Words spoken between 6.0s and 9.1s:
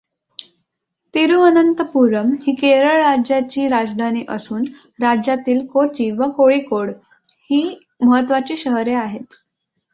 व कोळिकोड ही महत्त्वाची शहरे